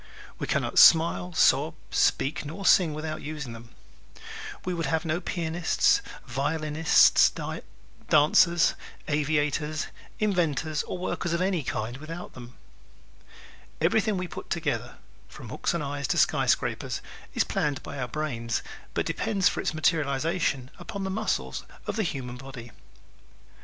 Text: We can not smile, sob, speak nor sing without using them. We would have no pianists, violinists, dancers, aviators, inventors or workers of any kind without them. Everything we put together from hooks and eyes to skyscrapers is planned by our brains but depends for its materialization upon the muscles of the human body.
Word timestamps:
We 0.39 0.47
can 0.47 0.63
not 0.63 0.79
smile, 0.79 1.31
sob, 1.33 1.75
speak 1.91 2.43
nor 2.43 2.65
sing 2.65 2.95
without 2.95 3.21
using 3.21 3.53
them. 3.53 3.69
We 4.65 4.73
would 4.73 4.87
have 4.87 5.05
no 5.05 5.21
pianists, 5.21 6.01
violinists, 6.25 7.31
dancers, 8.09 8.73
aviators, 9.07 9.89
inventors 10.19 10.81
or 10.87 10.97
workers 10.97 11.33
of 11.33 11.41
any 11.43 11.61
kind 11.61 11.97
without 11.97 12.33
them. 12.33 12.55
Everything 13.79 14.17
we 14.17 14.27
put 14.27 14.49
together 14.49 14.95
from 15.29 15.49
hooks 15.49 15.71
and 15.75 15.83
eyes 15.83 16.07
to 16.07 16.17
skyscrapers 16.17 17.03
is 17.35 17.43
planned 17.43 17.83
by 17.83 17.99
our 17.99 18.07
brains 18.07 18.63
but 18.95 19.05
depends 19.05 19.49
for 19.49 19.61
its 19.61 19.71
materialization 19.71 20.71
upon 20.79 21.03
the 21.03 21.11
muscles 21.11 21.63
of 21.85 21.95
the 21.95 22.01
human 22.01 22.37
body. 22.37 22.71